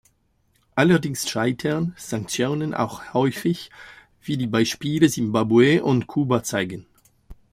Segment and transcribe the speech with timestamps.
[0.73, 3.69] Allerdings scheitern Sanktionen auch häufig,
[4.23, 6.87] wie die Beispiele Simbabwe und Kuba zeigen.